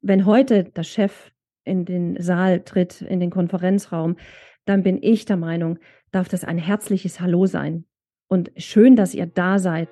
[0.00, 1.32] wenn heute der Chef
[1.64, 4.16] in den Saal tritt, in den Konferenzraum,
[4.64, 5.80] dann bin ich der Meinung,
[6.12, 7.84] darf das ein herzliches Hallo sein.
[8.28, 9.88] Und schön, dass ihr da seid.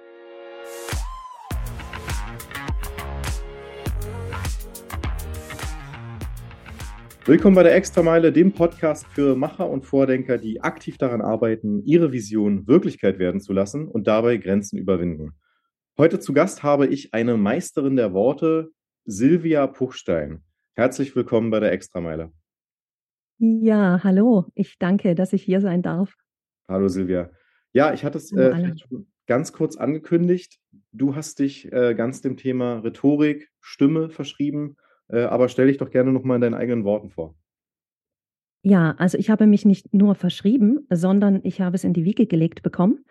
[7.25, 12.13] Willkommen bei der Extrameile, dem Podcast für Macher und Vordenker, die aktiv daran arbeiten, ihre
[12.13, 15.33] Vision Wirklichkeit werden zu lassen und dabei Grenzen überwinden.
[15.99, 18.70] Heute zu Gast habe ich eine Meisterin der Worte,
[19.07, 20.43] Silvia Puchstein.
[20.75, 22.33] Herzlich willkommen bei der Extrameile.
[23.39, 24.47] Ja, hallo.
[24.55, 26.15] Ich danke, dass ich hier sein darf.
[26.69, 27.30] Hallo Silvia.
[27.73, 28.75] Ja, ich hatte es äh,
[29.27, 30.59] ganz kurz angekündigt.
[30.93, 34.77] Du hast dich äh, ganz dem Thema Rhetorik, Stimme verschrieben
[35.09, 37.35] äh, aber stell dich doch gerne nochmal in deinen eigenen Worten vor.
[38.63, 42.27] Ja, also ich habe mich nicht nur verschrieben, sondern ich habe es in die Wiege
[42.27, 43.05] gelegt bekommen.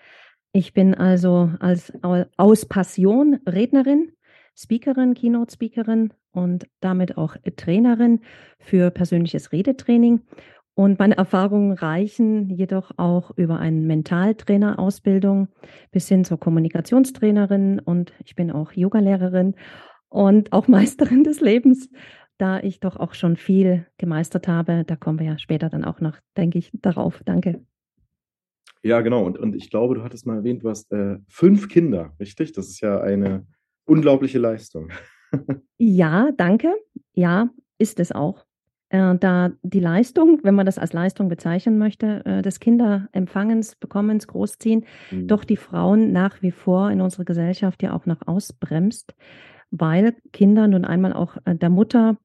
[0.52, 1.94] Ich bin also als
[2.38, 4.12] aus Passion Rednerin,
[4.55, 8.22] Speakerin, Keynote-Speakerin und damit auch Trainerin
[8.59, 10.22] für persönliches Redetraining.
[10.76, 15.48] Und meine Erfahrungen reichen jedoch auch über eine Mentaltrainerausbildung
[15.91, 19.55] bis hin zur Kommunikationstrainerin und ich bin auch Yogalehrerin
[20.10, 21.90] und auch Meisterin des Lebens,
[22.37, 24.84] da ich doch auch schon viel gemeistert habe.
[24.85, 27.21] Da kommen wir ja später dann auch noch, denke ich, darauf.
[27.24, 27.62] Danke.
[28.84, 29.24] Ja, genau.
[29.24, 32.52] Und, und ich glaube, du hattest mal erwähnt, du hast äh, fünf Kinder, richtig?
[32.52, 33.48] Das ist ja eine
[33.86, 34.90] unglaubliche Leistung.
[35.78, 36.74] ja, danke.
[37.14, 38.46] Ja, ist es auch.
[38.90, 44.27] Äh, da die Leistung, wenn man das als Leistung bezeichnen möchte, äh, des Kinderempfangens, Bekommens,
[44.27, 45.27] Großziehen, mhm.
[45.27, 49.16] doch die Frauen nach wie vor in unserer Gesellschaft ja auch noch ausbremst
[49.80, 52.18] weil Kinder nun einmal auch äh, der Mutter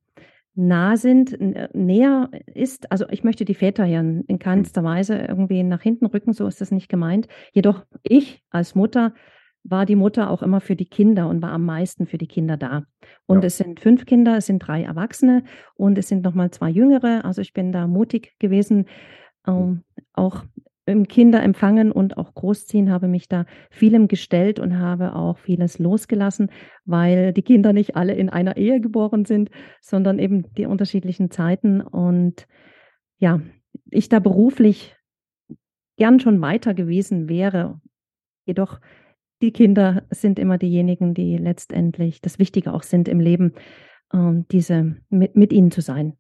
[0.55, 2.91] nah sind, äh, näher ist.
[2.91, 4.39] Also ich möchte die Väter hier in hm.
[4.39, 7.29] keinster Weise irgendwie nach hinten rücken, so ist das nicht gemeint.
[7.53, 9.15] Jedoch ich als Mutter
[9.63, 12.57] war die Mutter auch immer für die Kinder und war am meisten für die Kinder
[12.57, 12.85] da.
[13.27, 13.47] Und ja.
[13.47, 15.45] es sind fünf Kinder, es sind drei Erwachsene
[15.75, 17.25] und es sind nochmal zwei Jüngere.
[17.25, 18.87] Also ich bin da mutig gewesen,
[19.47, 20.45] ähm, auch
[20.87, 26.51] im Kinderempfangen und auch Großziehen habe mich da vielem gestellt und habe auch vieles losgelassen,
[26.85, 31.81] weil die Kinder nicht alle in einer Ehe geboren sind, sondern eben die unterschiedlichen Zeiten.
[31.81, 32.47] Und
[33.19, 33.41] ja,
[33.91, 34.97] ich da beruflich
[35.97, 37.81] gern schon weiter gewesen wäre.
[38.47, 38.81] Jedoch
[39.43, 43.55] die Kinder sind immer diejenigen, die letztendlich das Wichtige auch sind im Leben,
[44.13, 46.17] ähm, diese mit, mit ihnen zu sein.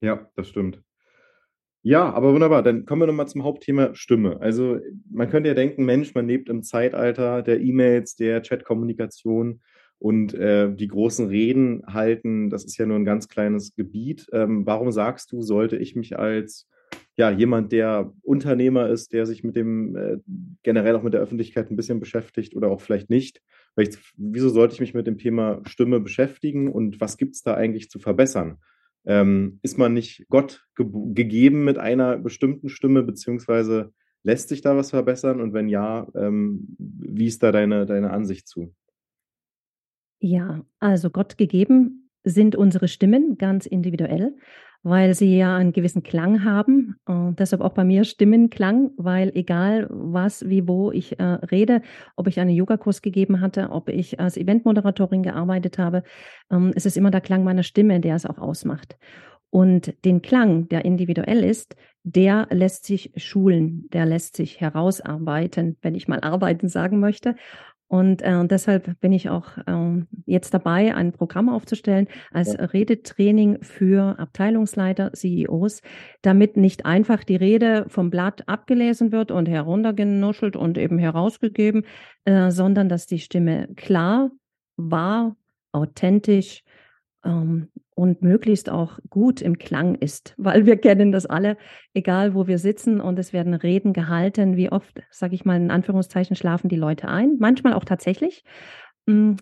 [0.00, 0.82] Ja, das stimmt.
[1.82, 2.62] Ja, aber wunderbar.
[2.62, 4.40] Dann kommen wir nochmal zum Hauptthema Stimme.
[4.40, 9.60] Also man könnte ja denken, Mensch, man lebt im Zeitalter der E-Mails, der Chatkommunikation
[9.98, 12.50] und äh, die großen Reden halten.
[12.50, 14.26] Das ist ja nur ein ganz kleines Gebiet.
[14.32, 16.68] Ähm, warum sagst du, sollte ich mich als
[17.16, 20.18] ja, jemand, der Unternehmer ist, der sich mit dem äh,
[20.62, 23.42] generell auch mit der Öffentlichkeit ein bisschen beschäftigt oder auch vielleicht nicht.
[23.74, 27.54] Vielleicht, wieso sollte ich mich mit dem Thema Stimme beschäftigen und was gibt es da
[27.54, 28.58] eigentlich zu verbessern?
[29.06, 34.76] Ähm, ist man nicht Gott ge gegeben mit einer bestimmten Stimme, beziehungsweise lässt sich da
[34.76, 35.40] was verbessern?
[35.40, 38.74] Und wenn ja, ähm, wie ist da deine, deine Ansicht zu?
[40.20, 44.34] Ja, also Gott gegeben sind unsere Stimmen ganz individuell
[44.82, 46.96] weil sie ja einen gewissen Klang haben.
[47.06, 51.82] Und deshalb auch bei mir Stimmenklang, weil egal was, wie, wo ich äh, rede,
[52.16, 56.02] ob ich einen Yogakurs gegeben hatte, ob ich als Eventmoderatorin gearbeitet habe,
[56.50, 58.96] ähm, es ist immer der Klang meiner Stimme, der es auch ausmacht.
[59.50, 65.94] Und den Klang, der individuell ist, der lässt sich schulen, der lässt sich herausarbeiten, wenn
[65.94, 67.36] ich mal arbeiten sagen möchte.
[67.88, 72.64] Und äh, deshalb bin ich auch äh, jetzt dabei, ein Programm aufzustellen als ja.
[72.64, 75.82] Redetraining für Abteilungsleiter, CEOs,
[76.22, 81.84] damit nicht einfach die Rede vom Blatt abgelesen wird und heruntergenuschelt und eben herausgegeben,
[82.24, 84.30] äh, sondern dass die Stimme klar,
[84.76, 85.36] wahr,
[85.72, 86.64] authentisch
[87.26, 91.56] ähm, und möglichst auch gut im Klang ist, weil wir kennen das alle,
[91.92, 95.70] egal wo wir sitzen und es werden Reden gehalten, wie oft, sage ich mal in
[95.70, 98.44] Anführungszeichen, schlafen die Leute ein, manchmal auch tatsächlich.
[99.06, 99.34] Mm,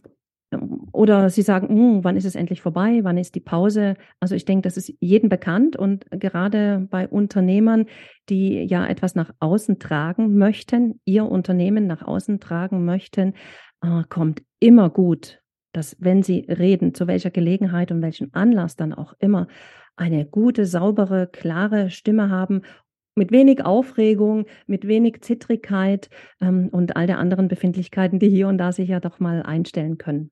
[0.93, 3.97] oder sie sagen, hm, wann ist es endlich vorbei, wann ist die Pause?
[4.21, 7.87] Also ich denke, das ist jedem bekannt und gerade bei Unternehmern,
[8.29, 13.35] die ja etwas nach außen tragen möchten, ihr Unternehmen nach außen tragen möchten,
[13.83, 15.44] äh, kommt immer gut
[15.77, 19.49] dass wenn Sie reden, zu welcher Gelegenheit und welchem Anlass dann auch immer,
[19.97, 22.63] eine gute, saubere, klare Stimme haben,
[23.17, 26.11] mit wenig Aufregung, mit wenig Zittrigkeit
[26.41, 29.99] ähm, und all der anderen Befindlichkeiten, die hier und da sich ja doch mal einstellen
[29.99, 30.31] können.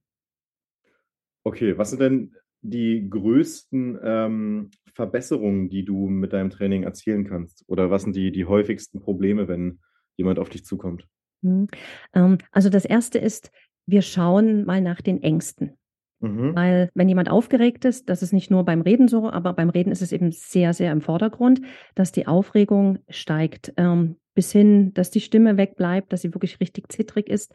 [1.44, 7.64] Okay, was sind denn die größten ähm, Verbesserungen, die du mit deinem Training erzielen kannst?
[7.66, 9.80] Oder was sind die, die häufigsten Probleme, wenn
[10.16, 11.06] jemand auf dich zukommt?
[11.42, 11.68] Hm,
[12.14, 13.50] ähm, also das erste ist,
[13.86, 15.76] wir schauen mal nach den Ängsten.
[16.20, 16.54] Mhm.
[16.54, 19.90] Weil wenn jemand aufgeregt ist, das ist nicht nur beim Reden so, aber beim Reden
[19.90, 21.60] ist es eben sehr, sehr im Vordergrund,
[21.94, 26.90] dass die Aufregung steigt, ähm, bis hin, dass die Stimme wegbleibt, dass sie wirklich richtig
[26.90, 27.52] zittrig ist.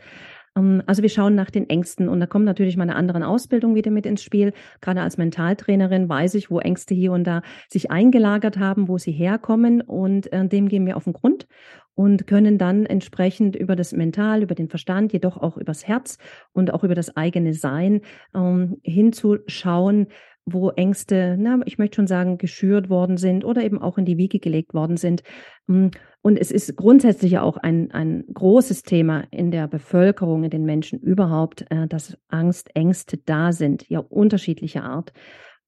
[0.57, 3.91] Ähm, also wir schauen nach den Ängsten und da kommt natürlich meine anderen Ausbildung wieder
[3.91, 4.53] mit ins Spiel.
[4.81, 9.11] Gerade als Mentaltrainerin weiß ich, wo Ängste hier und da sich eingelagert haben, wo sie
[9.11, 11.47] herkommen und äh, dem gehen wir auf den Grund
[11.93, 16.17] und können dann entsprechend über das Mental, über den Verstand, jedoch auch übers Herz
[16.53, 18.01] und auch über das eigene Sein
[18.35, 20.07] ähm, hinzuschauen,
[20.49, 24.17] wo Ängste, na, ich möchte schon sagen, geschürt worden sind oder eben auch in die
[24.17, 25.21] Wiege gelegt worden sind.
[25.67, 25.91] Hm,
[26.21, 30.63] und es ist grundsätzlich ja auch ein, ein großes Thema in der Bevölkerung, in den
[30.63, 35.11] Menschen überhaupt, äh, dass Angst, Ängste da sind, ja unterschiedlicher Art.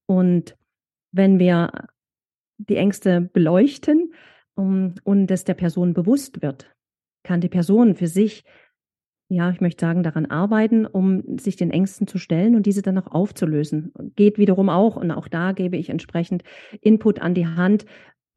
[0.05, 0.57] Und
[1.11, 1.71] wenn wir
[2.57, 4.13] die Ängste beleuchten
[4.55, 6.73] um, und es der Person bewusst wird,
[7.23, 8.45] kann die Person für sich
[9.29, 12.97] ja, ich möchte sagen, daran arbeiten, um sich den Ängsten zu stellen und diese dann
[12.97, 13.93] auch aufzulösen.
[14.15, 16.43] Geht wiederum auch, und auch da gebe ich entsprechend
[16.81, 17.85] Input an die Hand,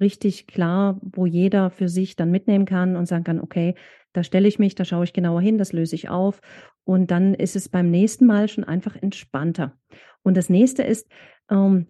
[0.00, 3.74] richtig klar, wo jeder für sich dann mitnehmen kann und sagen kann, okay,
[4.12, 6.40] da stelle ich mich, da schaue ich genauer hin, das löse ich auf.
[6.84, 9.78] Und dann ist es beim nächsten Mal schon einfach entspannter.
[10.22, 11.08] Und das nächste ist,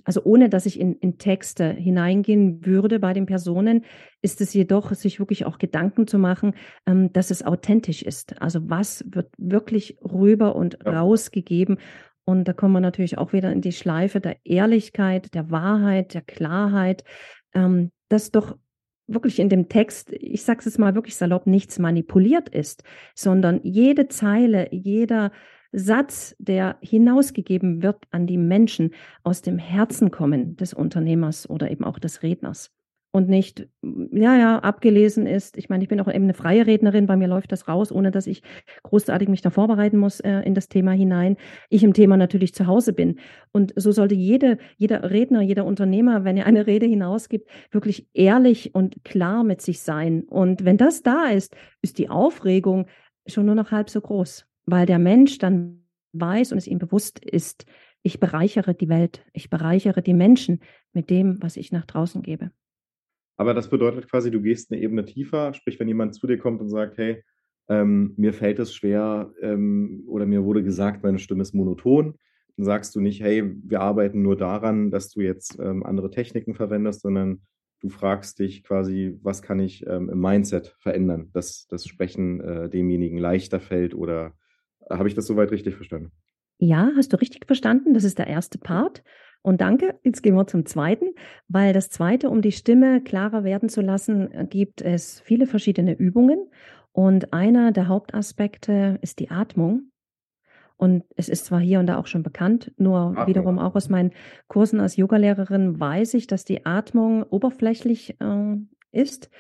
[0.04, 3.84] also ohne dass ich in, in Texte hineingehen würde bei den Personen,
[4.20, 6.54] ist es jedoch, sich wirklich auch Gedanken zu machen,
[6.86, 8.40] ähm, dass es authentisch ist.
[8.42, 11.00] Also was wird wirklich rüber und ja.
[11.00, 11.78] rausgegeben.
[12.24, 16.22] Und da kommen wir natürlich auch wieder in die Schleife der Ehrlichkeit, der Wahrheit, der
[16.22, 17.04] Klarheit,
[17.54, 18.56] ähm, dass doch
[19.06, 22.82] wirklich in dem Text, ich sage es mal wirklich salopp, nichts manipuliert ist,
[23.14, 25.30] sondern jede Zeile, jeder
[25.72, 28.92] Satz, der hinausgegeben wird an die Menschen,
[29.22, 32.70] aus dem Herzen kommen des Unternehmers oder eben auch des Redners
[33.12, 35.58] und nicht, ja, ja, abgelesen ist.
[35.58, 38.10] Ich meine, ich bin auch eben eine freie Rednerin, bei mir läuft das raus, ohne
[38.10, 38.42] dass ich
[38.82, 41.36] großartig mich da vorbereiten muss äh, in das Thema hinein.
[41.68, 43.18] Ich im Thema natürlich zu Hause bin.
[43.52, 48.74] Und so sollte jede, jeder Redner, jeder Unternehmer, wenn er eine Rede hinausgibt, wirklich ehrlich
[48.74, 50.22] und klar mit sich sein.
[50.22, 52.86] Und wenn das da ist, ist die Aufregung
[53.26, 57.18] schon nur noch halb so groß, weil der Mensch dann weiß und es ihm bewusst
[57.24, 57.64] ist,
[58.02, 60.60] ich bereichere die Welt, ich bereichere die Menschen
[60.92, 62.50] mit dem, was ich nach draußen gebe.
[63.36, 66.60] Aber das bedeutet quasi, du gehst eine Ebene tiefer, sprich, wenn jemand zu dir kommt
[66.60, 67.22] und sagt, hey,
[67.68, 72.18] ähm, mir fällt es schwer ähm, oder mir wurde gesagt, meine Stimme ist monoton,
[72.56, 76.54] dann sagst du nicht, hey, wir arbeiten nur daran, dass du jetzt ähm, andere Techniken
[76.54, 77.42] verwendest, sondern
[77.80, 82.68] du fragst dich quasi, was kann ich ähm, im Mindset verändern, dass das Sprechen äh,
[82.68, 84.34] demjenigen leichter fällt oder
[84.90, 86.12] habe ich das soweit richtig verstanden?
[86.58, 87.94] Ja, hast du richtig verstanden.
[87.94, 89.02] Das ist der erste Part.
[89.42, 91.06] Und danke, jetzt gehen wir zum zweiten,
[91.48, 96.48] weil das zweite, um die Stimme klarer werden zu lassen, gibt es viele verschiedene Übungen.
[96.92, 99.90] Und einer der Hauptaspekte ist die Atmung.
[100.76, 103.26] Und es ist zwar hier und da auch schon bekannt, nur Atmung.
[103.26, 104.12] wiederum auch aus meinen
[104.48, 108.56] Kursen als Yogalehrerin weiß ich, dass die Atmung oberflächlich äh,
[108.92, 109.30] ist,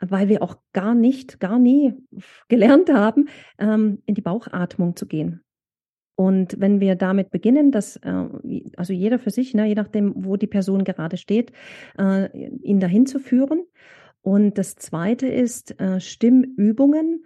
[0.00, 1.94] weil wir auch gar nicht, gar nie
[2.48, 3.28] gelernt haben,
[3.58, 5.42] ähm, in die Bauchatmung zu gehen.
[6.14, 8.24] Und wenn wir damit beginnen, dass äh,
[8.76, 11.52] also jeder für sich, ne, je nachdem, wo die Person gerade steht,
[11.96, 13.64] äh, ihn dahin zu führen.
[14.20, 17.24] Und das Zweite ist äh, Stimmübungen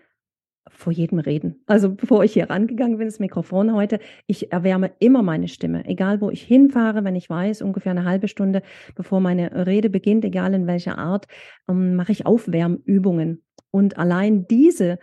[0.68, 1.62] vor jedem Reden.
[1.66, 6.20] Also bevor ich hier rangegangen bin, das Mikrofon heute, ich erwärme immer meine Stimme, egal
[6.20, 8.62] wo ich hinfahre, wenn ich weiß, ungefähr eine halbe Stunde
[8.94, 11.26] bevor meine Rede beginnt, egal in welcher Art,
[11.68, 13.42] ähm, mache ich Aufwärmübungen.
[13.70, 14.98] Und allein diese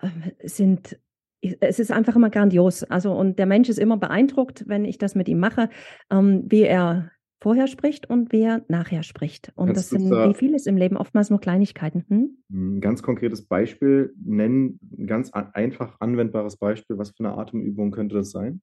[0.00, 0.08] äh,
[0.42, 0.98] sind
[1.42, 2.84] es ist einfach immer grandios.
[2.84, 5.70] Also, und der Mensch ist immer beeindruckt, wenn ich das mit ihm mache,
[6.10, 9.52] ähm, wie er vorher spricht und wie er nachher spricht.
[9.56, 12.04] Und Kannst das sind da wie vieles im Leben oftmals nur Kleinigkeiten.
[12.08, 12.38] Hm?
[12.50, 16.98] Ein ganz konkretes Beispiel nennen, ein ganz einfach anwendbares Beispiel.
[16.98, 18.60] Was für eine Atemübung könnte das sein?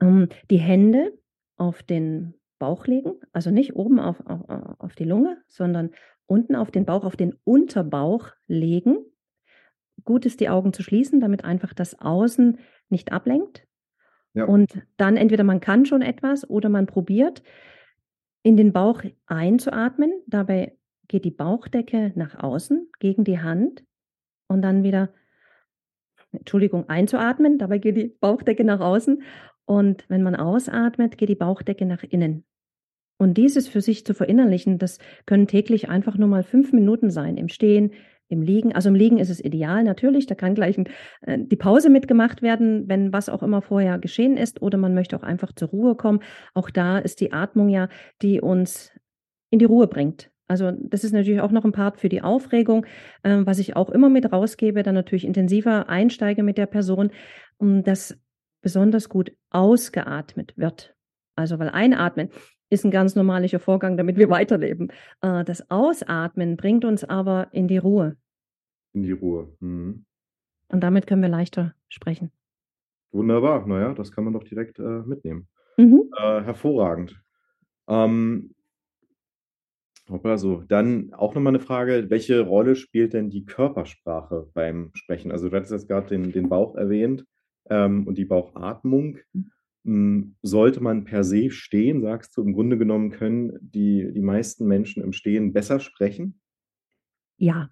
[0.00, 1.12] Ähm, die Hände
[1.56, 4.40] auf den Bauch legen, also nicht oben auf, auf,
[4.78, 5.90] auf die Lunge, sondern
[6.26, 8.98] unten auf den Bauch, auf den Unterbauch legen
[10.04, 13.66] gut ist, die Augen zu schließen, damit einfach das Außen nicht ablenkt.
[14.34, 14.44] Ja.
[14.44, 17.42] Und dann entweder man kann schon etwas oder man probiert,
[18.42, 20.12] in den Bauch einzuatmen.
[20.26, 20.76] Dabei
[21.08, 23.84] geht die Bauchdecke nach außen gegen die Hand
[24.48, 25.12] und dann wieder,
[26.32, 27.58] Entschuldigung, einzuatmen.
[27.58, 29.22] Dabei geht die Bauchdecke nach außen.
[29.64, 32.44] Und wenn man ausatmet, geht die Bauchdecke nach innen.
[33.18, 37.36] Und dieses für sich zu verinnerlichen, das können täglich einfach nur mal fünf Minuten sein,
[37.36, 37.92] im Stehen,
[38.32, 38.74] im Liegen.
[38.74, 40.88] Also im Liegen ist es ideal natürlich, da kann gleich ein,
[41.22, 45.16] äh, die Pause mitgemacht werden, wenn was auch immer vorher geschehen ist oder man möchte
[45.16, 46.20] auch einfach zur Ruhe kommen.
[46.54, 47.88] Auch da ist die Atmung ja,
[48.22, 48.90] die uns
[49.50, 50.30] in die Ruhe bringt.
[50.48, 52.86] Also das ist natürlich auch noch ein Part für die Aufregung,
[53.22, 57.10] äh, was ich auch immer mit rausgebe, dann natürlich intensiver einsteige mit der Person,
[57.58, 58.18] dass
[58.60, 60.94] besonders gut ausgeatmet wird.
[61.36, 62.30] Also, weil Einatmen
[62.70, 64.88] ist ein ganz normalischer Vorgang, damit wir weiterleben.
[65.20, 68.16] Äh, das Ausatmen bringt uns aber in die Ruhe.
[68.94, 69.56] In die Ruhe.
[69.60, 70.04] Mhm.
[70.70, 72.32] Und damit können wir leichter sprechen.
[73.14, 73.64] Wunderbar.
[73.66, 75.46] Na ja, das kann man doch direkt, äh, mitnehmen.
[75.78, 76.12] Mhm.
[76.18, 77.22] Äh, hervorragend.
[77.88, 78.54] Ähm
[80.10, 80.62] hoppla, so.
[80.66, 85.30] Dann auch noch mal 'ne Frage: Welche Rolle spielt denn die Körpersprache beim Sprechen?
[85.30, 87.24] Also, du hattest jetzt grad den den Bauch erwähnt,
[87.70, 89.18] ähm, und die Bauchatmung.
[89.32, 89.50] Mhm.
[89.84, 94.66] Hm, sollte man per se stehen, sagst du, im Grunde genommen können die die meisten
[94.66, 96.38] Menschen im Stehen besser sprechen?
[97.40, 97.70] Ja,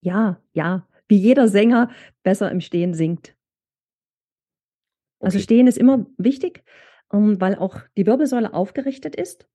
[0.00, 0.86] ja, ja.
[1.08, 1.90] Wie jeder Sänger
[2.22, 3.34] besser im Stehen singt.
[5.20, 5.42] Also, Okay.
[5.42, 6.62] Stehen ist immer wichtig,
[7.12, 9.48] ähm, weil auch die Wirbelsäule aufgerichtet ist.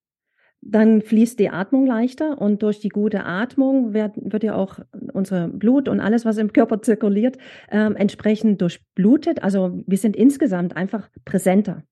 [0.61, 4.79] Dann fließt die Atmung leichter und durch die gute Atmung werd wird ja auch
[5.11, 7.37] unser Blut und alles, was im Körper zirkuliert,
[7.69, 9.43] ähm, entsprechend durchblutet.
[9.43, 11.83] Also, wir sind insgesamt einfach präsenter.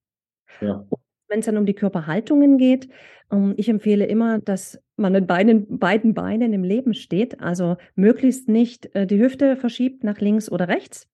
[0.61, 0.85] Ja.
[1.31, 2.89] Wenn's dann um die Körperhaltungen geht,
[3.31, 8.49] ähm, ich empfehle immer, dass man mit beiden beiden Beinen im Leben steht, also möglichst
[8.49, 11.07] nicht, äh, die Hüfte verschiebt nach links oder rechts.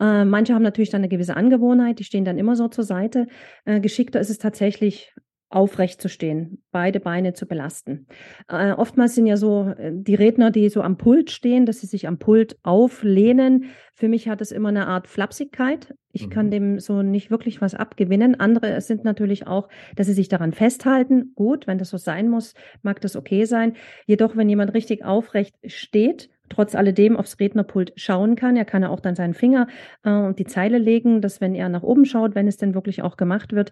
[0.00, 3.28] Äh, manche haben natürlich dann 'ne gewisse Angewohnheit, die stehen dann immer so zur Seite.
[3.66, 5.14] Äh, geschickter ist es tatsächlich,
[5.50, 8.06] aufrecht zu stehen, beide Beine zu belasten.
[8.48, 11.86] Äh, oftmals sind ja so, äh, die Redner, die so am Pult stehen, dass sie
[11.88, 13.66] sich am Pult auflehnen.
[13.94, 15.94] Für mich hat es immer 'ne Art Flapsigkeit.
[16.12, 16.50] Ich kann Mhm.
[16.50, 18.38] dem so nicht wirklich was abgewinnen.
[18.40, 21.32] Andere sind natürlich auch, dass sie sich daran festhalten.
[21.34, 23.74] Gut, wenn das so sein muss, mag das okay sein.
[24.06, 28.88] Jedoch, wenn jemand richtig aufrecht steht, trotz alledem aufs Rednerpult schauen kann, er kann ja
[28.88, 29.68] auch dann seinen Finger,
[30.04, 33.02] äh, und die Zeile legen, dass wenn er nach oben schaut, wenn es denn wirklich
[33.02, 33.70] auch gemacht wird,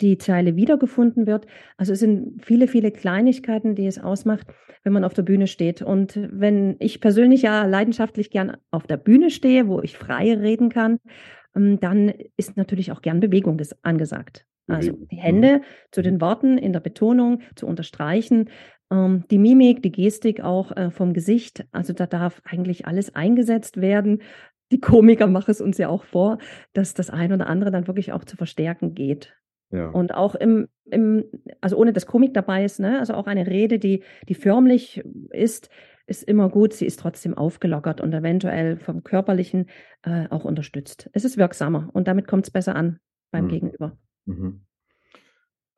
[0.00, 1.46] die Zeile wiedergefunden wird.
[1.76, 4.46] Also, es sind viele, viele Kleinigkeiten, die es ausmacht,
[4.82, 5.82] wenn man auf der Bühne steht.
[5.82, 10.68] Und wenn ich persönlich ja leidenschaftlich gern auf der Bühne stehe, wo ich frei reden
[10.68, 10.98] kann,
[11.54, 14.46] hm, dann ist natürlich auch gern Bewegung ges angesagt.
[14.68, 15.08] Also, Bewegung.
[15.10, 15.20] die Mhm.
[15.20, 15.60] Hände
[15.90, 16.04] zu Mhm.
[16.04, 18.50] den Worten in der Betonung zu unterstreichen,
[18.90, 21.66] ähm, die Mimik, die Gestik auch, äh, vom Gesicht.
[21.72, 24.22] Also, da darf eigentlich alles eingesetzt werden.
[24.72, 26.38] Die Komiker machen es uns ja auch vor,
[26.72, 29.34] dass das ein oder andere dann wirklich auch zu verstärken geht.
[29.74, 29.88] Ja.
[29.88, 31.24] Und auch im im
[31.60, 32.98] also, ohne dass Komik dabei ist, ne?
[32.98, 35.70] Also, auch eine Rede, die die förmlich ist,
[36.06, 36.74] ist immer gut.
[36.74, 39.66] Sie ist trotzdem aufgelockert und eventuell vom Körperlichen,
[40.02, 41.10] äh, auch unterstützt.
[41.12, 42.98] Es ist wirksamer und damit kommt's besser an
[43.30, 43.48] beim Mhm.
[43.48, 43.98] Gegenüber.
[44.26, 44.60] Mhm.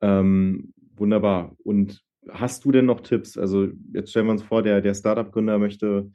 [0.01, 1.55] Ähm, wunderbar.
[1.63, 3.37] Und hast du denn noch Tipps?
[3.37, 6.11] Also, jetzt stellen wir uns vor, der der Start-up-Gründer möchte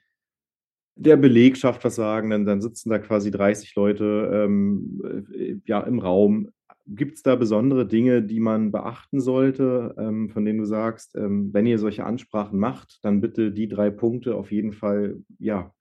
[0.95, 5.01] der Belegschaft was sagen, dann dann sitzen da quasi 30 Leute, ähm,
[5.35, 6.51] äh, ja, im Raum.
[6.97, 11.67] Gibt's da besondere Dinge, die man beachten sollte, ähm, von denen du sagst, ähm, wenn
[11.67, 15.73] ihr solche Ansprachen macht, dann bitte die 3 Punkte auf jeden Fall, ja,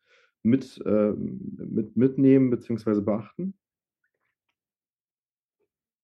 [0.43, 3.53] mit ähm, mit mitnehmen beziehungsweise beachten?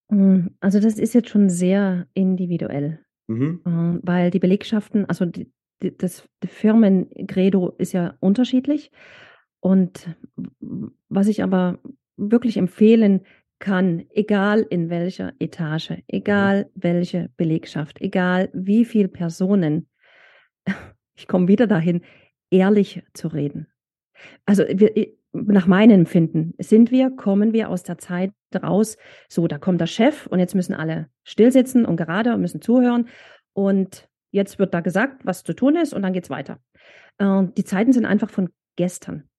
[0.10, 3.00] Hm, also, das ist jetzt schon sehr individuell,
[3.30, 3.68] Mhm.
[3.68, 5.52] ähm, weil die Belegschaften also, d
[5.84, 8.92] d das Firmencredo ist ja unterschiedlich.
[9.62, 10.16] Und
[11.10, 11.80] was ich aber
[12.18, 13.22] wirklich empfehlen
[13.60, 16.04] kann, egal in welcher Etage, Mhm.
[16.08, 19.88] egal welche Belegschaft, egal wie viel Personen,
[21.16, 22.02] ich komme wieder dahin,
[22.50, 23.68] ehrlich zu reden.
[24.46, 28.98] Also, wir nach meinem Empfinden sind wir kommen wir aus der Zeit raus,
[29.30, 32.62] so, da kommt der Chef und jetzt müssen alle still sitzen und gerade und müssen
[32.62, 33.10] zuhören.
[33.54, 36.60] Und jetzt wird da gesagt, was zu tun ist und dann geht's weiter.
[37.18, 39.30] Äh, die Zeiten sind einfach von gestern.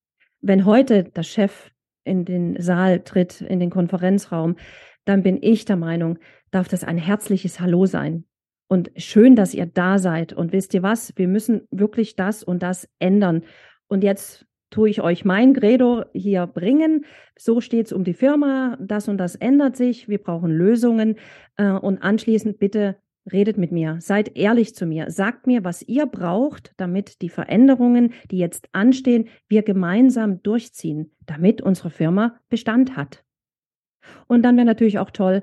[0.40, 1.70] Wenn heute der Chef
[2.08, 4.56] in den Saal tritt, in den Konferenzraum,
[5.04, 6.18] dann bin ich der Meinung,
[6.50, 8.24] darf das ein herzliches Hallo sein.
[8.68, 10.32] Und schön, dass ihr da seid.
[10.32, 11.12] Und wisst ihr was?
[11.16, 13.44] Wir müssen wirklich das und das ändern.
[13.88, 17.06] Und jetzt tue ich euch mein Credo hier bringen.
[17.38, 18.76] So steht's um die Firma.
[18.80, 20.08] Das und das ändert sich.
[20.08, 21.16] Wir brauchen Lösungen.
[21.56, 22.96] Äh, und anschließend bitte
[23.32, 23.98] redet mit mir.
[24.00, 25.10] Seid ehrlich zu mir.
[25.10, 31.60] Sagt mir, was ihr braucht, damit die Veränderungen, die jetzt anstehen, wir gemeinsam durchziehen, damit
[31.62, 33.24] unsere Firma Bestand hat.
[34.26, 35.42] Und dann wäre natürlich auch toll,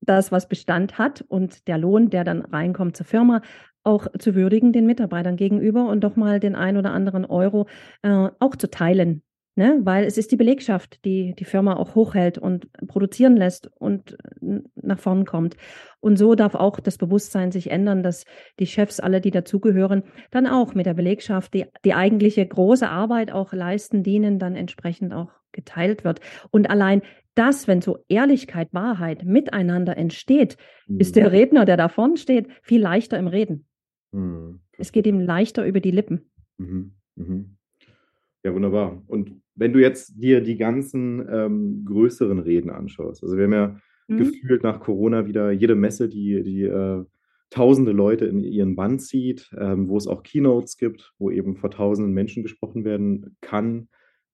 [0.00, 3.42] das, was Bestand hat und der Lohn, der dann reinkommt zur Firma,
[3.82, 7.66] auch zu würdigen den Mitarbeitern gegenüber und doch mal den ein oder anderen Euro,
[8.02, 9.22] äh, auch zu teilen,
[9.58, 9.80] ne?
[9.82, 14.64] Weil es ist die Belegschaft, die die Firma auch hochhält und produzieren lässt und n
[14.74, 15.56] nach vorn kommt.
[16.00, 18.24] Und so darf auch das Bewusstsein sich ändern, dass
[18.58, 23.32] die Chefs, alle, die dazugehören, dann auch mit der Belegschaft die die eigentliche große Arbeit
[23.32, 26.20] auch leisten, denen dann entsprechend auch geteilt wird.
[26.50, 27.02] Und allein
[27.34, 30.56] das, wenn so Ehrlichkeit, Wahrheit miteinander entsteht,
[30.88, 31.20] ist Mhm.
[31.20, 33.66] der Redner, der da vorn steht, viel leichter im Reden.
[34.12, 34.60] Mhm.
[34.78, 36.30] Es geht ihm leichter über die Lippen.
[36.58, 37.57] Mhm, mhm.
[38.44, 39.02] Ja, wunderbar.
[39.08, 43.80] Und wenn du jetzt dir die ganzen, ähm, größeren Reden anschaust, also wir haben ja
[44.08, 44.16] Mhm.
[44.16, 47.04] gefühlt nach Corona wieder jede Messe, die die, äh,
[47.50, 51.70] tausende Leute in ihren Bann zieht, ähm, wo es auch Keynotes gibt, wo eben vor
[51.70, 53.88] tausenden Menschen gesprochen werden kann.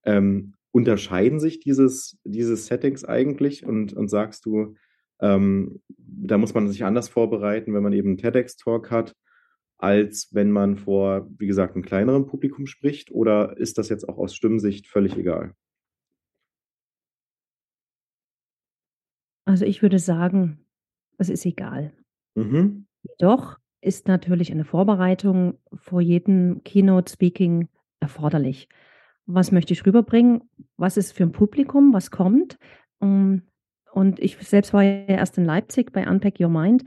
[0.05, 4.75] Ähm, unterscheiden sich dieses diese Settings eigentlich und und sagst du,
[5.21, 9.15] ähm, da muss man sich anders vorbereiten, wenn man eben 'n TEDx-Talk hat,
[9.79, 13.11] als wenn man vor, wie gesagt, 'nem kleineren Publikum spricht?
[13.13, 15.55] Oder ist das jetzt auch aus Stimmsicht völlig egal?
[19.47, 20.59] Also, ich würde sagen,
[21.19, 21.93] es ist egal.
[22.37, 22.87] Mhm.
[23.03, 27.69] Jedoch ist natürlich eine Vorbereitung vor jedem Keynote-Speaking
[28.01, 28.69] erforderlich.
[29.27, 30.43] Was möchte ich rüberbringen?
[30.77, 32.59] Was ist für 'n Publikum, was kommt?
[33.03, 33.43] Hm,
[33.93, 36.85] und ich selbst war ja erst in Leipzig bei Unpack Your Mind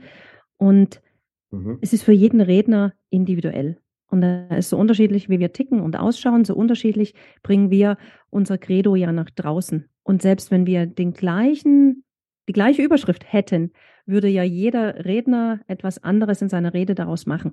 [0.58, 1.02] und
[1.50, 1.78] Mhm.
[1.80, 3.78] es ist für jeden Redner individuell.
[4.10, 7.98] Und da ist so unterschiedlich, wie wir ticken und ausschauen, so unterschiedlich bringen wir
[8.30, 9.86] unser Credo ja nach draußen.
[10.02, 12.04] Und selbst wenn wir den gleichen
[12.48, 13.72] die gleiche Überschrift hätten,
[14.06, 17.52] würde ja jeder Redner etwas anderes in seiner Rede daraus machen.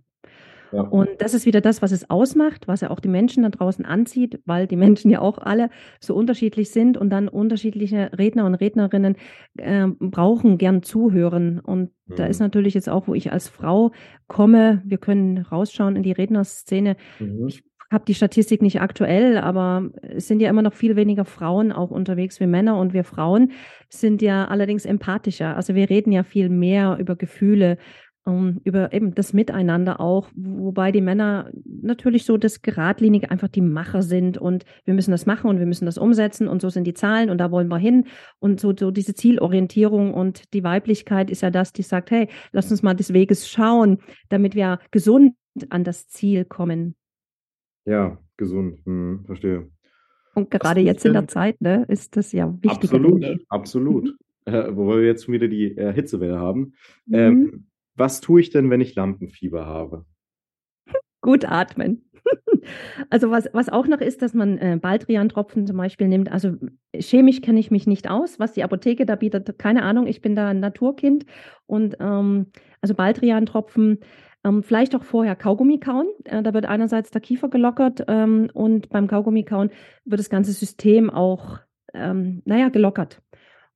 [0.76, 0.82] Ja.
[0.82, 3.86] Und das ist wieder das, was es ausmacht, was ja auch die Menschen da draußen
[3.86, 8.56] anzieht, weil die Menschen ja auch alle so unterschiedlich sind und dann unterschiedliche Redner und
[8.56, 9.16] Rednerinnen,
[9.58, 11.60] ähm, brauchen gern zuhören.
[11.60, 12.46] Und da ist Mhm.
[12.46, 13.92] natürlich jetzt auch, wo ich als Frau
[14.28, 16.98] komme wir können rausschauen in die Rednerszene.
[17.20, 17.48] Mhm.
[17.48, 21.72] Ich habe die Statistik nicht aktuell, aber es sind ja immer noch viel weniger Frauen
[21.72, 23.52] auch unterwegs wie Männer und wir Frauen
[23.90, 25.56] sind ja allerdings empathischer.
[25.56, 27.78] Also, wir reden ja viel mehr über Gefühle,
[28.26, 33.62] ähm, über eben das Miteinander auch, wobei die Männer natürlich so das Geradlinige einfach die
[33.62, 36.86] Macher sind und wir müssen das machen und wir müssen das umsetzen und so sind
[36.86, 38.06] die Zahlen und da wollen wir hin
[38.40, 42.72] und so so diese Zielorientierung und die Weiblichkeit ist ja das, die sagt: „Hey, lass
[42.72, 45.34] uns mal des Weges schauen, damit wir gesund
[45.70, 46.96] an das Ziel kommen.“
[47.86, 48.86] Ja, gesund.
[48.86, 49.70] Mhm, verstehe.
[50.34, 54.06] Und gerade jetzt in der denn Zeit, ne, ist das ja wichtiger denn Absolut, absolut.
[54.06, 54.54] Mhm.
[54.54, 56.74] Äh, wobei wir jetzt schon wieder die, äh, Hitzewelle haben.
[57.06, 57.16] Mhm.
[57.16, 60.06] Ähm, was tue ich denn, wenn ich Lampenfieber habe?
[61.22, 62.02] Gut atmen.
[63.12, 66.32] Also, was was auch noch ist, dass man, äh, Baldrian-Tropfen zum Beispiel nimmt.
[66.32, 66.54] Also,
[66.96, 70.08] chemisch kenne ich mich nicht aus, was die Apotheke da bietet, keine Ahnung.
[70.08, 71.26] Ich bin da 'n Naturkind
[71.68, 72.48] und, ähm
[72.82, 74.00] also, Baldrian-Tropfen,
[74.44, 76.08] ähm, vielleicht auch vorher Kaugummi kauen.
[76.26, 79.70] Äh, da wird einerseits der Kiefer gelockert, ähm, und beim Kaugummi kauen
[80.06, 81.60] wird das ganze System auch,
[81.94, 83.22] ähm, na ja, gelockert.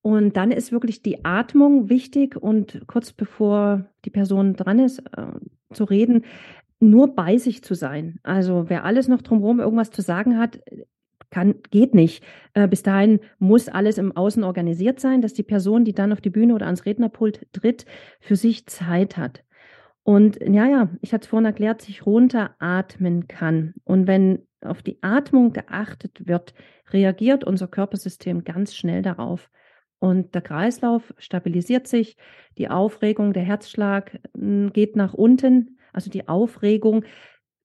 [0.02, 5.34] Und dann ist wirklich die Atmung wichtig und kurz bevor die Person dran ist, äh,
[5.74, 6.24] zu reden,
[6.80, 8.20] nur bei sich zu sein.
[8.24, 10.62] Also, wer alles noch drumherum irgendwas zu sagen hat,
[11.30, 12.24] kann geht nicht.
[12.54, 16.22] Äh, bis dahin muss alles im Außen organisiert sein, dass die Person, die dann auf
[16.22, 17.86] die Bühne oder ans Rednerpult tritt,
[18.20, 19.44] für sich Zeit hat.
[20.04, 23.76] Und ja, ja, ich hatte es vorhin erklärt, sich runteratmen kann.
[23.84, 26.54] Und wenn auf die Atmung geachtet wird,
[26.92, 29.50] reagiert unser Körpersystem ganz schnell darauf.
[30.02, 32.16] Und der Kreislauf stabilisiert sich,
[32.58, 35.78] die Aufregung, der Herzschlag, hm, geht nach unten.
[35.94, 37.04] Also, die Aufregung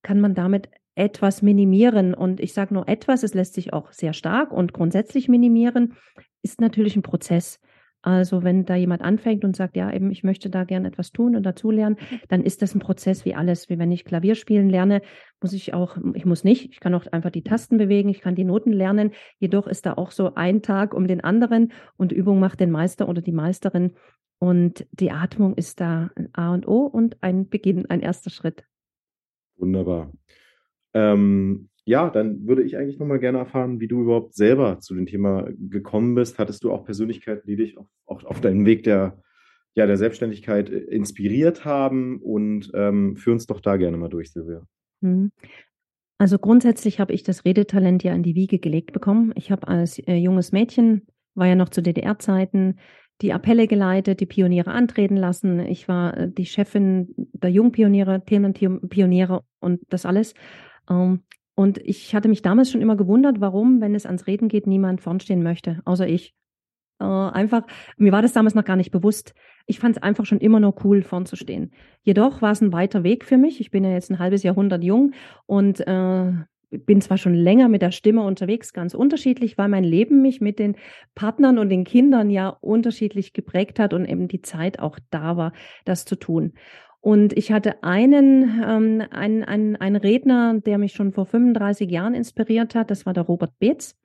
[0.03, 2.13] kann man damit etwas minimieren.
[2.13, 5.95] Und ich sage nur etwas, es lässt sich auch sehr stark und grundsätzlich minimieren,
[6.43, 7.59] ist natürlich 'n Prozess.
[8.05, 11.35] Also, wenn da jemand anfängt und sagt: „Ja, eben, ich möchte da gern etwas tun
[11.35, 13.67] und dazulernen“, dann ist das 'n Prozess wie alles.
[13.67, 15.01] Wie wenn ich Klavier spielen lerne,
[15.41, 18.35] muss ich auch ich muss nicht, ich kann auch einfach die Tasten bewegen, ich kann
[18.35, 19.09] die Noten lernen.
[19.39, 23.09] Jedoch ist da auch so ein Tag um den anderen und Übung macht den Meister
[23.09, 23.93] oder die Meisterin.
[24.37, 28.29] Und die Atmung ist da 'n A und O und ein Beginn, ein 1.
[28.29, 28.65] Schritt.
[29.57, 30.11] Wunderbar.
[30.93, 34.95] Ähm, ja, dann würde ich eigentlich noch mal gerne erfahren, wie du überhaupt selber zu
[34.95, 36.39] dem Thema gekommen bist.
[36.39, 39.19] Hattest du auch Persönlichkeiten, die dich auf auf auf deinem Weg der
[39.75, 42.19] ja, der Selbstständigkeit, äh, inspiriert haben?
[42.21, 44.65] Und, ähm, führ uns doch da gerne mal durch, Silvia.
[45.01, 45.31] Mhm.
[46.17, 49.33] Also, grundsätzlich habe ich das Redetalent ja in die Wiege gelegt bekommen.
[49.35, 52.79] Ich habe als, äh, junges Mädchen war ja noch zu DDR-Zeiten,
[53.21, 55.59] die Appelle geleitet, die Pioniere antreten lassen.
[55.59, 60.33] Ich war, äh, die Chefin der Jungpioniere, Thementim Pioniere und das alles.
[60.89, 61.23] Ähm,
[61.55, 65.01] und ich hatte mich damals schon immer gewundert, warum, wenn es ans Reden geht, niemand
[65.01, 66.33] vorn stehen möchte, außer ich.
[67.01, 67.63] Äh, einfach
[67.97, 69.33] mir war das damals noch gar nicht bewusst.
[69.67, 71.71] Ich fand's einfach schon immer nur cool, vorn zu stehen.
[72.03, 73.59] Jedoch war's 'n weiter Weg für mich.
[73.61, 75.13] Ich bin ja jetzt 'n halbes Jahrhundert jung
[75.47, 76.31] und, äh,
[76.71, 80.59] bin zwar schon länger mit der Stimme unterwegs, ganz unterschiedlich, weil mein Leben mich mit
[80.59, 80.75] den
[81.15, 85.53] Partnern und den Kindern ja unterschiedlich geprägt hat und eben die Zeit auch da war,
[85.85, 86.53] das zu tun.
[87.05, 92.15] Und ich hatte einen ähm, einen einen einen Redner, der mich schon vor 35 Jahren
[92.15, 93.95] inspiriert hat, das war der Robert Beetz.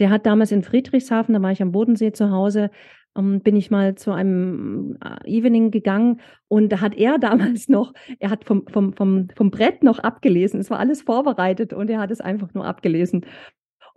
[0.00, 2.72] Der hat damals in Friedrichshafen da war ich am Bodensee zu Hause,
[3.16, 7.92] ähm, bin ich mal zu einem äh, Evening gegangen und da hat er damals noch,
[8.18, 10.58] er hat vom, vom, vom, vom Brett noch abgelesen.
[10.58, 13.24] Es war alles vorbereitet und er hat es einfach nur abgelesen.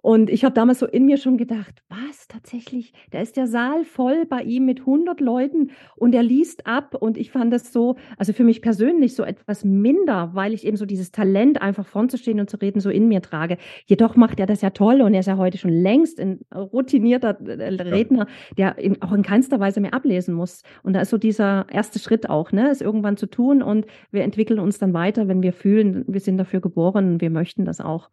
[0.01, 3.83] Und ich habe damals so in mir schon gedacht, was tatsächlich, da ist der Saal
[3.83, 7.95] voll bei ihm mit 100 Leuten und er liest ab und ich fand das so,
[8.17, 12.09] also für mich persönlich so etwas minder, weil ich eben so dieses Talent einfach vorn
[12.09, 13.57] zu stehen und zu reden so in mir trage.
[13.85, 17.37] Jedoch macht er das ja toll und er ist ja heute schon längst ein routinierter
[17.45, 20.63] äh, Redner, der auch in keinster Weise mehr ablesen muss.
[20.83, 24.23] Und da ist so dieser erste Schritt auch, ne, es irgendwann zu tun und wir
[24.23, 27.81] entwickeln uns dann weiter, wenn wir fühlen, wir sind dafür geboren und wir möchten das
[27.81, 28.09] auch.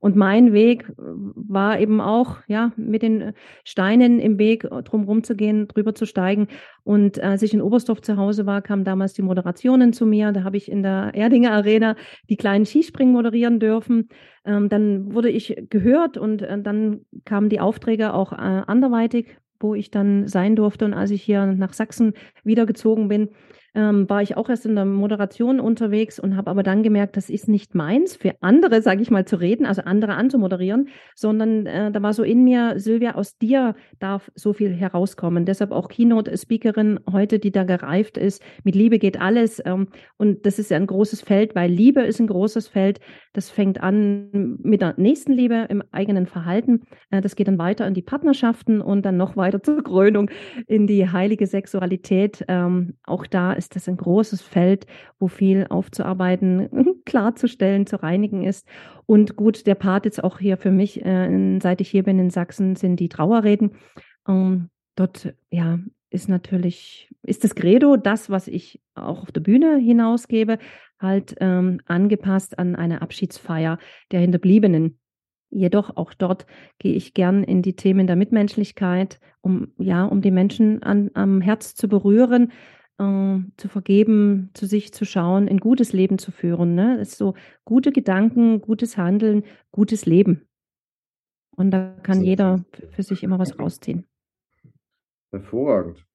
[0.00, 1.02] Und mein Weg äh,
[1.34, 3.32] war eben auch, ja, mit den
[3.64, 6.48] Steinen im Weg äh, drumherum zu gehen, drüber zu steigen.
[6.84, 10.32] Und als ich in Oberstdorf zu Hause war, kamen damals die Moderationen zu mir.
[10.32, 11.96] Da habe ich in der Erdinger Arena
[12.28, 14.08] die kleinen Skispringen moderieren dürfen.
[14.44, 19.74] Ähm, dann wurde ich gehört und äh, dann kamen die Aufträge auch äh, anderweitig, wo
[19.74, 20.84] ich dann sein durfte.
[20.84, 22.14] Und als ich hier nach Sachsen
[22.44, 23.30] wiedergezogen bin,
[23.74, 27.30] ähm, war ich auch erst in der Moderation unterwegs und habe aber dann gemerkt, das
[27.30, 31.92] ist nicht meins, für andere, sage ich mal, zu reden, also andere anzumoderieren, sondern äh,
[31.92, 35.44] da war so in mir, Silvia, aus dir darf so viel herauskommen.
[35.44, 38.42] Deshalb auch Keynote-Speakerin heute, die da gereift ist.
[38.64, 39.62] Mit Liebe geht alles.
[39.64, 43.00] Ähm, und das ist ja ein großes Feld, weil Liebe ist ein großes Feld.
[43.32, 46.82] Das fängt an mit der Nächstenliebe im eigenen Verhalten.
[47.10, 50.30] Äh, das geht dann weiter in die Partnerschaften und dann noch weiter zur Krönung
[50.66, 52.44] in die heilige Sexualität.
[52.48, 54.86] Ähm, auch da ist das ein großes Feld,
[55.18, 58.66] wo viel aufzuarbeiten, klarzustellen, zu reinigen ist.
[59.06, 62.30] Und gut, der Part jetzt auch hier für mich, äh, seit ich hier bin in
[62.30, 63.72] Sachsen, sind die Trauerreden.
[64.26, 65.78] Ähm, dort, ja,
[66.10, 70.58] ist natürlich, ist das Credo das, was ich auch auf der Bühne hinausgebe,
[70.98, 73.78] halt ähm, angepasst an eine Abschiedsfeier
[74.10, 74.98] der Hinterbliebenen.
[75.50, 76.46] Jedoch auch dort
[76.78, 81.40] gehe ich gern in die Themen der Mitmenschlichkeit, um ja, um die Menschen an, am
[81.40, 82.52] Herz zu berühren,
[83.56, 86.74] zu vergeben, zu sich zu schauen, ein gutes Leben zu führen.
[86.74, 86.96] Ne?
[86.98, 87.34] Das ist so
[87.64, 90.46] gute Gedanken, gutes Handeln, gutes Leben.
[91.56, 94.06] Und da kann so, jeder für sich immer was rausziehen.
[95.30, 96.06] Hervorragend.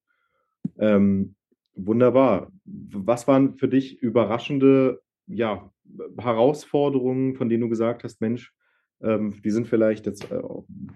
[0.77, 1.35] Ähm,
[1.75, 2.51] wunderbar.
[2.65, 5.71] Was waren für dich überraschende ja,
[6.17, 8.53] Herausforderungen, von denen du gesagt hast, Mensch,
[9.01, 10.41] ähm, die sind vielleicht jetzt äh,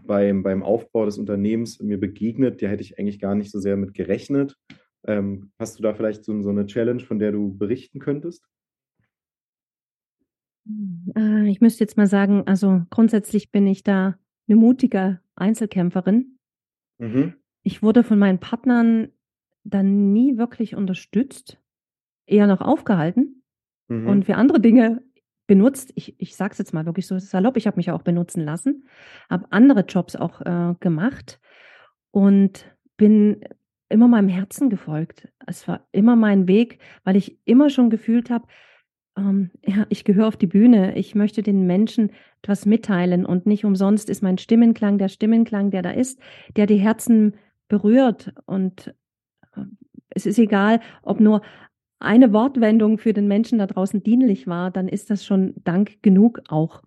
[0.05, 3.77] beim, beim Aufbau des Unternehmens mir begegnet, da hätte ich eigentlich gar nicht so sehr
[3.77, 4.55] mit gerechnet.
[5.05, 8.45] Ähm, hast du da vielleicht so, so, eine Challenge, von der du berichten könntest?
[11.15, 16.37] Äh, ich müsste jetzt mal sagen, also grundsätzlich bin ich da eine mutige Einzelkämpferin.
[16.97, 17.35] Mhm.
[17.63, 19.09] Ich wurde von meinen Partnern
[19.63, 21.59] dann nie wirklich unterstützt,
[22.25, 23.43] eher noch aufgehalten
[23.87, 24.07] mhm.
[24.07, 25.03] und für andere Dinge
[25.47, 25.91] benutzt.
[25.95, 28.85] Ich, ich sage es jetzt mal wirklich so salopp, ich habe mich auch benutzen lassen,
[29.29, 31.39] habe andere Jobs auch äh, gemacht
[32.11, 32.65] und
[32.97, 33.43] bin
[33.89, 35.27] immer meinem Herzen gefolgt.
[35.45, 38.47] Es war immer mein Weg, weil ich immer schon gefühlt habe,
[39.17, 40.95] ähm, ja, ich gehöre auf die Bühne.
[40.95, 45.81] Ich möchte den Menschen etwas mitteilen und nicht umsonst ist mein Stimmenklang der Stimmenklang, der
[45.81, 46.19] da ist,
[46.55, 47.35] der die Herzen
[47.67, 48.33] berührt.
[48.45, 48.93] Und
[49.55, 49.61] äh,
[50.09, 51.41] es ist egal, ob nur
[51.99, 56.41] eine Wortwendung für den Menschen da draußen dienlich war, dann ist das schon Dank genug
[56.47, 56.81] auch.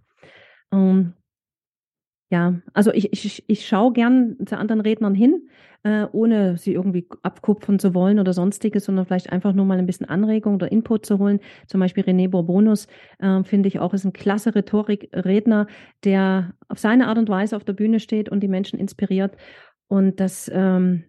[0.73, 1.12] Ähm,
[2.33, 5.51] ja, also ich, ich, ich schaue gern zu anderen Rednern hin,
[5.83, 9.85] äh, ohne sie irgendwie abkupfern zu wollen oder sonstiges, sondern vielleicht einfach nur mal ein
[9.85, 11.40] bisschen Anregung oder Input zu holen.
[11.66, 12.87] Zum Beispiel René Bourbonus
[13.18, 15.66] äh, finde ich auch ist ein klasse Rhetorikredner,
[16.05, 19.37] der auf seine Art und Weise auf der Bühne steht und die Menschen inspiriert.
[19.88, 21.05] Und das, ähm,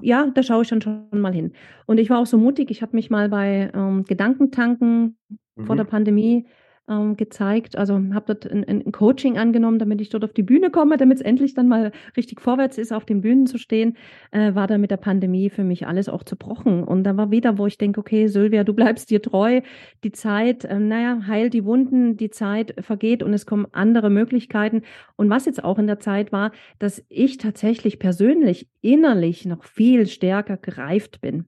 [0.00, 1.52] ja, da schaue ich dann schon mal hin.
[1.84, 5.18] Und ich war auch so mutig, ich habe mich mal bei ähm, Gedankentanken
[5.54, 5.66] mhm.
[5.66, 6.46] vor der Pandemie
[6.88, 7.76] ähm, gezeigt.
[7.76, 11.18] Also habe dort ein, ein, Coaching angenommen, damit ich dort auf die Bühne komme, damit
[11.18, 13.96] es endlich dann mal richtig vorwärts ist, auf den Bühnen zu stehen.
[14.30, 16.84] Äh, war da mit der Pandemie für mich alles auch zerbrochen.
[16.84, 19.60] Und da war wieder, wo ich denke, okay, Sylvia, du bleibst dir treu.
[20.04, 24.82] Die Zeit, äh, naja, heil die Wunden, die Zeit vergeht und es kommen andere Möglichkeiten.
[25.16, 30.06] Und was jetzt auch in der Zeit war, dass ich tatsächlich persönlich innerlich noch viel
[30.06, 31.46] stärker gereift bin.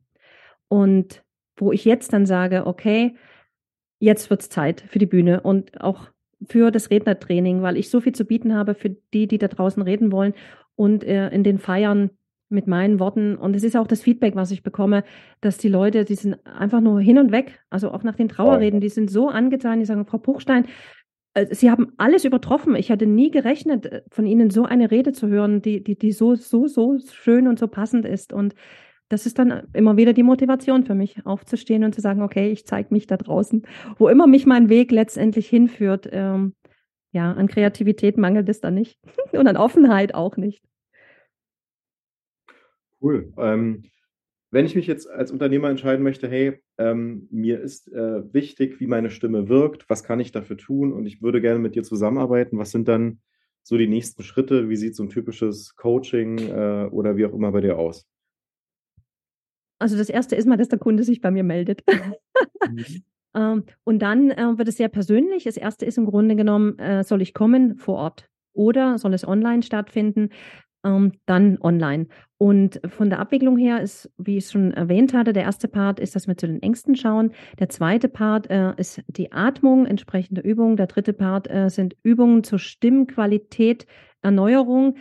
[0.68, 1.22] Und
[1.56, 3.14] wo ich jetzt dann sage, okay,
[3.98, 6.08] jetzt wird's Zeit für die Bühne und auch
[6.46, 9.82] für das Rednertraining, weil ich so viel zu bieten habe für die, die da draußen
[9.82, 10.34] reden wollen
[10.76, 12.10] und äh, in den Feiern
[12.48, 13.36] mit meinen Worten.
[13.36, 15.04] Und es ist auch das Feedback, was ich bekomme,
[15.40, 18.80] dass die Leute, die sind einfach nur hin und weg, also auch nach den Trauerreden,
[18.80, 20.66] die sind so angetan, die sagen, Frau Buchstein,
[21.34, 22.74] äh, Sie haben alles übertroffen.
[22.76, 26.12] Ich hatte nie gerechnet, äh, von Ihnen so eine Rede zu hören, die, die, die
[26.12, 28.32] so, so, so schön und so passend ist.
[28.32, 28.54] Und
[29.08, 32.66] das ist dann immer wieder die Motivation für mich, aufzustehen und zu sagen, okay, ich
[32.66, 33.62] zeige mich da draußen,
[33.98, 36.08] wo immer mich mein Weg letztendlich hinführt.
[36.12, 36.54] Ähm,
[37.12, 38.98] ja, an Kreativität mangelt es da nicht
[39.32, 40.62] und an Offenheit auch nicht.
[43.00, 43.32] Cool.
[43.38, 43.84] Ähm,
[44.50, 48.86] wenn ich mich jetzt als Unternehmer entscheiden möchte: „Hey, ähm, mir ist, äh, wichtig, wie
[48.86, 49.88] meine Stimme wirkt.
[49.90, 53.20] Was kann ich dafür tun und ich würde gerne mit dir zusammenarbeiten.“ Was sind dann
[53.62, 54.68] so die nächsten Schritte?
[54.70, 58.06] Wie sieht so 'n typisches Coaching, äh, oder wie auch immer bei dir aus?
[59.78, 60.32] Also, das 1.
[60.32, 61.82] ist mal, dass der Kunde sich bei mir meldet.
[61.88, 62.14] Mhm.
[63.34, 65.44] Ähm, und dann, äh, wird es sehr persönlich.
[65.44, 65.82] Das 1.
[65.82, 70.30] ist im Grunde genommen, äh, soll ich kommen vor Ort oder soll es online stattfinden?
[70.84, 72.06] Ähm, dann online.
[72.38, 75.58] Und von der Abwicklung her ist, wie ich's schon erwähnt hatte, der 1.
[75.68, 77.32] Part ist, dass wir zu den Ängsten schauen.
[77.58, 77.98] Der 2.
[78.08, 80.76] Part, äh, ist die Atmung, entsprechende Übungen.
[80.78, 81.12] Der 3.
[81.12, 83.86] Part, äh, sind Übungen zur Stimmqualität,
[84.22, 84.96] Erneuerung.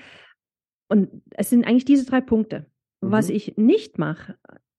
[0.90, 2.66] Und es sind eigentlich diese 3 Punkte.
[3.02, 3.36] Was Mhm.
[3.36, 4.36] ich nicht mache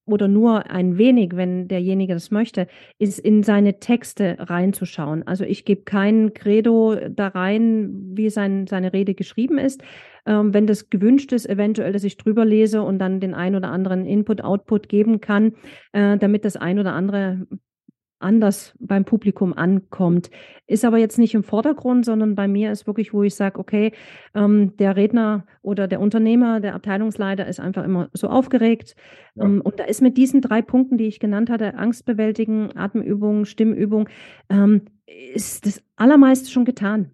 [0.09, 2.67] oder nur ein wenig, wenn derjenige das möchte,
[2.99, 5.27] ist, in seine Texte reinzuschauen.
[5.27, 9.83] Also, ich gebe kein Credo da rein, wie sein seine Rede geschrieben ist.
[10.27, 13.71] Ähm, wenn das gewünscht ist, eventuell, dass ich drüber lese und dann den ein oder
[13.71, 15.55] anderen Input, Output geben kann,
[15.93, 17.47] äh, damit das ein oder andere
[18.21, 20.31] anders beim Publikum ankommt.
[20.67, 23.93] Ist aber jetzt nicht im Vordergrund, sondern bei mir ist wirklich, wo ich sage: „Okay,
[24.35, 28.97] ähm, der Redner oder der Unternehmer, der Abteilungsleiter ist einfach immer so aufgeregt.“
[29.35, 29.45] Ja.
[29.45, 33.45] Ähm, und da ist mit diesen 3 Punkten, die ich genannt hatte, Angst bewältigen, Atemübung,
[33.45, 34.09] Stimmübung,
[34.51, 34.83] ähm,
[35.35, 37.13] ist das Allermeiste schon getan.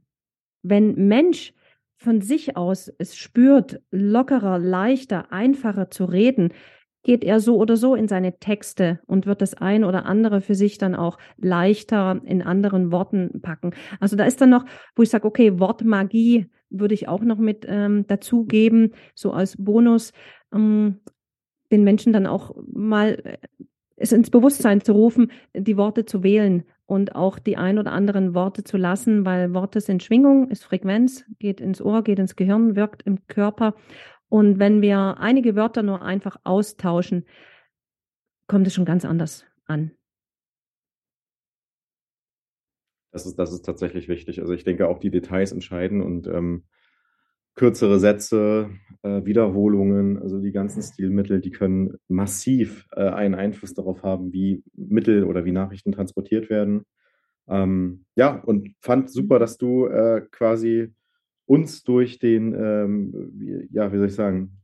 [0.63, 1.55] Wenn Mensch
[1.97, 6.53] von sich aus es spürt, lockerer, leichter, einfacher zu reden,
[7.05, 10.55] geht er so oder so in seine Texte und wird das ein oder andere für
[10.57, 13.73] sich dann auch leichter in anderen Worten packen.
[14.01, 14.65] Also, da ist dann noch,
[14.97, 20.13] wo ich sage: „Okay, Wortmagie würde ich auch noch mit, ähm, dazugeben, so als Bonus“,
[20.53, 20.99] hm,
[21.73, 23.39] den Menschen dann auch mal, äh,
[23.97, 28.35] es ins Bewusstsein zu rufen, die Worte zu wählen und auch die ein oder anderen
[28.35, 32.77] Worte zu lassen, weil Worte sind Schwingung, ist Frequenz, geht ins Ohr, geht ins Gehirn,
[32.77, 33.75] wirkt im Körper.
[34.35, 37.25] Und wenn wir einige Wörter nur einfach austauschen
[38.49, 39.93] kommt es schon ganz anders an.
[43.13, 44.41] Das ist das ist tatsächlich wichtig.
[44.41, 46.65] Also, ich denke auch, die Details entscheiden und, ähm,
[47.55, 48.71] kürzere Sätze,
[49.03, 54.65] äh, Wiederholungen, also, die ganzen Stilmittel, die können massiv, äh, einen Einfluss darauf haben, wie
[54.75, 56.87] Mittel oder wie Nachrichten transportiert werden.
[57.47, 60.93] Ähm, ja, und fand super, dass du, äh, quasi
[61.47, 64.63] uns durch den, ähm, ja, wie soll ich sagen,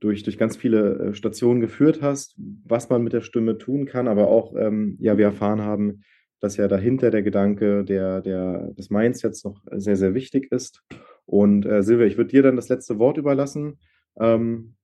[0.00, 4.08] durch durch ganz viele, äh, Stationen geführt hast, was man mit der Stimme tun kann,
[4.08, 6.02] aber auch, ähm, ja, wir erfahren haben,
[6.40, 10.82] dass ja dahinter der Gedanke der der des Mindsets noch sehr, sehr wichtig ist.
[11.26, 13.78] Und, äh, Silvia, ich würde dir dann das letzte Wort überlassen.
[14.18, 14.74] Ähm,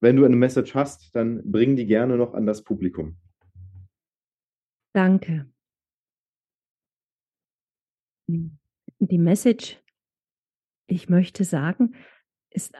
[0.00, 3.16] wenn du eine Message hast, dann bring die gerne noch an das Publikum.
[4.92, 5.46] Danke.
[8.28, 8.58] Hm,
[8.98, 9.78] die Message
[10.86, 11.94] ich möchte sagen,
[12.50, 12.74] ist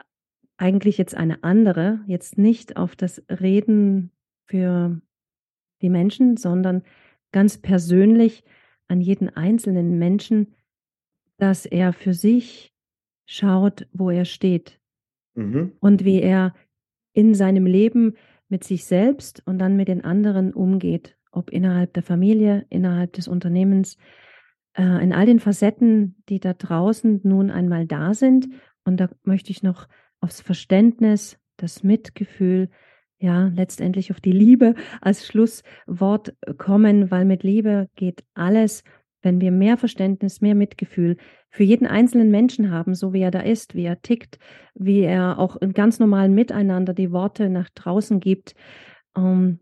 [0.57, 4.11] eigentlich jetzt eine andere, jetzt nicht auf das Reden
[4.47, 5.01] für
[5.83, 6.83] die Menschen, sondern
[7.33, 8.45] ganz persönlich
[8.88, 10.55] an jeden einzelnen Menschen,
[11.38, 12.73] dass er für sich
[13.27, 14.81] schaut, wo er steht
[15.35, 15.73] Mhm.
[15.81, 16.55] und wie er
[17.12, 18.14] in seinem Leben
[18.49, 23.29] mit sich selbst und dann mit den anderen umgeht, ob innerhalb der Familie, innerhalb des
[23.29, 23.99] Unternehmens,
[24.77, 28.49] äh, in all den Facetten, die da draußen nun einmal da sind.
[28.85, 29.89] Und da möchte ich noch
[30.21, 32.69] aufs Verständnis, das Mitgefühl,
[33.19, 38.85] ja, letztendlich auf die Liebe als Schlusswort kommen, weil mit Liebe geht alles.
[39.23, 41.17] Wenn wir mehr Verständnis, mehr Mitgefühl
[41.51, 44.39] für jeden einzelnen Menschen haben, so wie er da ist, wie er tickt,
[44.75, 48.55] wie er auch im ganz normalen Miteinander die Worte nach draußen gibt,
[49.17, 49.61] ähm,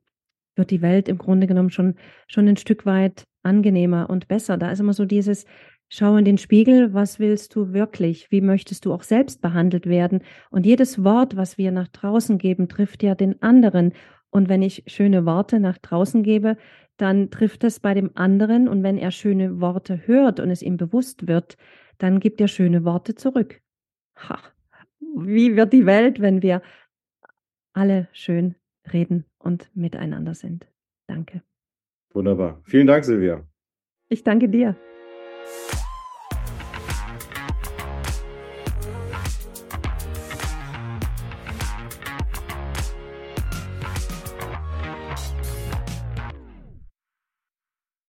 [0.56, 1.94] wird die Welt im Grunde genommen schon
[2.26, 4.56] schon 'n Stück weit angenehmer und besser.
[4.58, 5.44] Da ist immer so dieses:
[5.88, 8.30] „Schau in den Spiegel, was willst du wirklich?
[8.30, 12.68] Wie möchtest du auch selbst behandelt werden?“ Und jedes Wort, was wir nach draußen geben,
[12.68, 13.92] trifft ja den anderen.
[14.30, 16.56] Und wenn ich schöne Worte nach draußen gebe,
[16.96, 18.68] dann trifft es bei dem anderen.
[18.68, 21.56] Und wenn er schöne Worte hört und es ihm bewusst wird,
[21.98, 23.60] dann gibt er schöne Worte zurück.
[24.16, 24.38] Ha,
[25.16, 26.62] wie wird die Welt, wenn wir
[27.74, 28.54] alle schön
[28.92, 30.66] reden und miteinander sind.
[31.06, 31.42] Danke.
[32.14, 32.62] Wunderbar.
[32.64, 33.44] Vielen Dank, Silvia.
[34.08, 34.76] Ich danke dir.